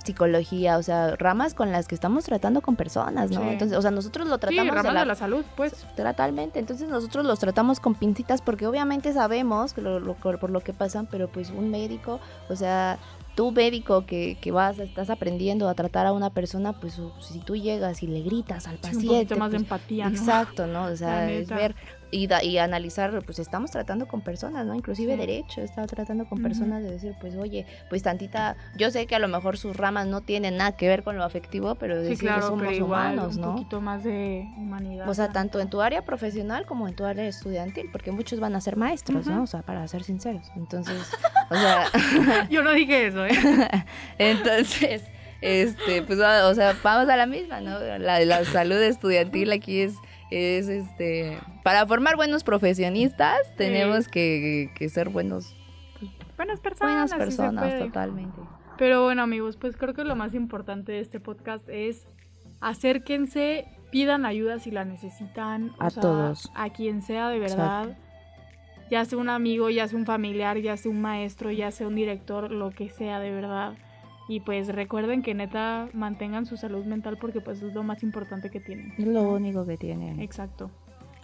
psicología, 0.05 0.79
o 0.79 0.83
sea, 0.83 1.15
ramas 1.17 1.53
con 1.53 1.73
las 1.73 1.87
que 1.87 1.95
estamos 1.95 2.25
tratando 2.25 2.63
con 2.63 2.75
personas, 2.75 3.31
¿no? 3.31 3.43
Entonces, 3.43 3.77
o 3.77 3.83
sea, 3.83 3.91
nosotros 3.91 4.27
lo 4.29 4.39
tratamos 4.39 4.75
sí, 4.81 4.89
de, 4.89 5.05
la, 5.05 5.15
salud, 5.15 5.45
pues. 5.57 5.87
Totalmente, 5.95 6.59
entonces 6.59 6.89
nosotros 6.89 7.27
los 7.27 7.39
tratamos 7.39 7.81
con 7.81 7.95
pincitas 7.95 8.41
porque 8.41 8.67
obviamente 8.67 9.13
sabemos 9.13 9.75
que 9.75 9.83
por 9.83 10.51
lo 10.51 10.61
que 10.61 10.73
pasan, 10.73 11.07
pero 11.07 11.29
pues 11.29 11.51
un 11.51 11.71
médico, 11.71 12.19
o 12.49 12.57
sea, 12.57 12.99
tú 13.35 13.53
médico 13.53 14.05
que, 14.07 14.37
que, 14.41 14.51
vas, 14.51 14.79
estás 14.79 15.11
aprendiendo 15.11 15.69
a 15.69 15.75
tratar 15.75 16.07
a 16.07 16.13
una 16.13 16.31
persona, 16.31 16.73
pues 16.73 17.01
si 17.21 17.39
tú 17.41 17.57
llegas 17.57 18.03
y 18.03 18.07
le 18.07 18.23
gritas 18.23 18.67
al 18.67 18.77
paciente. 18.77 19.35
un 19.35 19.41
más 19.41 19.51
de 19.51 19.59
pues, 19.59 19.63
empatía, 19.63 20.09
¿no? 20.09 20.17
Exacto, 20.17 20.67
¿no? 20.67 20.85
O 20.85 20.97
sea, 20.97 21.31
es 21.31 21.49
ver 21.49 21.75
y, 22.11 22.29
y 22.43 22.59
analizar, 22.59 23.23
pues 23.25 23.39
estamos 23.39 23.71
tratando 23.71 24.07
con 24.07 24.21
personas, 24.21 24.67
¿no? 24.67 24.75
Inclusive 24.75 25.17
derecho, 25.17 25.61
está 25.61 25.87
tratando 25.87 26.27
con 26.27 26.43
personas 26.43 26.83
de 26.83 26.91
decir, 26.91 27.15
pues 27.21 27.37
oye, 27.37 27.67
pues 27.89 28.03
tantita, 28.03 28.57
yo 28.77 28.91
sé 28.91 29.07
que 29.07 29.15
a 29.15 29.19
lo 29.19 29.29
mejor 29.29 29.57
sus 29.57 29.77
ramas 29.77 30.07
no 30.07 30.21
tienen 30.21 30.57
nada 30.57 30.73
que 30.73 30.89
ver 30.89 31.03
con 31.03 31.17
lo 31.17 31.25
afectivo, 31.25 31.75
pero 31.77 31.97
decir 31.97 32.17
sí, 32.17 32.27
claro, 32.27 32.49
somos 32.49 32.79
humanos, 32.79 33.37
¿no? 33.37 33.51
Un 33.51 33.55
poquito 33.57 33.81
más 33.81 34.05
de 34.05 34.49
humanidad. 34.57 35.09
O 35.09 35.15
sea, 35.15 35.31
tanto 35.31 35.61
en 35.61 35.71
tu 35.71 35.81
área 35.81 36.05
profesional 36.05 36.67
como 36.67 36.89
en 36.89 36.95
tu 36.95 37.05
área 37.05 37.27
estudiantil, 37.27 37.89
porque 37.93 38.13
muchos 38.13 38.41
van 38.41 38.55
a 38.57 38.61
ser 38.61 38.77
maestros, 38.77 39.27
¿no? 39.27 39.43
O 39.43 39.47
sea, 39.47 39.63
para 39.63 39.87
ser 39.89 40.03
sinceros. 40.03 40.47
Entonces, 40.57 41.11
o 41.51 41.55
sea... 41.55 41.85
yo 42.51 42.63
no 42.63 42.73
dije 42.73 43.07
eso, 43.07 43.27
¿eh? 43.27 43.33
Entonces 44.19 45.03
este, 45.41 46.03
pues, 46.03 46.19
o 46.19 46.55
sea, 46.55 46.77
vamos 46.83 47.09
a 47.09 47.17
la 47.17 47.27
misma, 47.27 47.61
¿no? 47.61 47.79
La, 47.99 48.21
la 48.21 48.45
salud 48.45 48.77
estudiantil 48.77 49.53
aquí 49.53 49.81
es 49.81 49.95
es 50.31 50.69
este 50.69 51.39
para 51.63 51.87
formar 51.87 52.17
buenos 52.17 52.45
profesionistas 52.45 53.39
tenemos 53.57 54.09
que, 54.09 54.71
ser 54.93 55.09
buenos 55.09 55.55
buenas 56.37 56.61
personas 56.61 57.11
buenas 57.11 57.15
personas 57.15 57.79
totalmente. 57.79 58.41
Pero 58.79 59.05
bueno 59.05 59.23
amigos 59.23 59.57
pues 59.57 59.77
creo 59.77 59.95
que 59.95 60.05
lo 60.05 60.17
más 60.17 60.35
importante 60.35 60.93
de 60.93 61.01
este 61.01 61.21
podcast 61.21 61.69
es 61.69 62.07
acérquense 62.61 63.67
pidan 63.91 64.25
ayuda 64.25 64.59
si 64.59 64.71
la 64.71 64.85
necesitan 64.85 65.73
a 65.79 65.91
todos. 65.91 66.51
a 66.55 66.71
quien 66.71 67.03
sea 67.03 67.29
de 67.29 67.39
verdad. 67.39 67.99
Ya 68.91 69.05
sea 69.05 69.19
un 69.19 69.29
amigo 69.29 69.71
ya 69.71 69.87
sea 69.87 69.99
un 69.99 70.07
familiar 70.07 70.59
ya 70.59 70.77
sea 70.77 70.91
un 70.91 71.01
maestro 71.01 71.51
ya 71.51 71.71
sea 71.71 71.87
un 71.87 71.95
director 71.95 72.51
lo 72.51 72.71
que 72.71 72.89
sea 72.89 73.21
de 73.21 73.31
verdad 73.31 73.75
y 74.31 74.39
pues 74.39 74.69
recuerden 74.69 75.23
que 75.23 75.35
neta 75.35 75.89
mantengan 75.93 76.47
su 76.47 76.57
salud 76.57 76.85
mental 76.85 77.19
porque 77.21 77.41
pues 77.41 77.61
es 77.63 77.75
lo 77.75 77.83
más 77.83 78.05
importante 78.05 78.49
que 78.49 78.61
tienen. 78.61 78.95
Es 78.97 79.09
lo 79.09 79.23
único 79.23 79.67
que 79.67 79.77
tienen. 79.77 80.21
Exacto. 80.21 80.71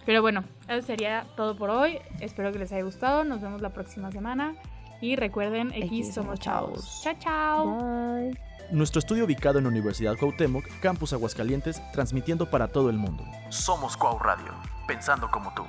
Pero 0.05 0.21
bueno, 0.21 0.43
eso 0.67 0.85
sería 0.85 1.25
todo 1.37 1.55
por 1.57 1.69
hoy. 1.69 1.99
Espero 2.19 2.51
que 2.51 2.59
les 2.59 2.69
haya 2.73 2.83
gustado. 2.83 3.23
Nos 3.23 3.41
vemos 3.41 3.61
la 3.61 3.69
próxima 3.69 4.11
semana. 4.11 4.55
Y 4.99 5.15
recuerden, 5.15 5.71
X, 5.73 6.15
somos 6.15 6.41
chavos. 6.41 7.01
Chao, 7.01 7.13
chao. 7.17 7.77
Bye. 7.77 8.37
Nuestro 8.71 8.99
estudio 8.99 9.23
ubicado 9.23 9.59
en 9.59 9.63
la 9.63 9.69
Universidad 9.69 10.17
Cuauhtémoc, 10.19 10.65
Campus 10.81 11.13
Aguascalientes, 11.13 11.81
transmitiendo 11.93 12.49
para 12.49 12.67
todo 12.67 12.89
el 12.89 12.97
mundo. 12.97 13.23
Somos 13.47 13.95
Cuau 13.95 14.19
Radio, 14.19 14.51
pensando 14.85 15.31
como 15.31 15.53
tú. 15.53 15.63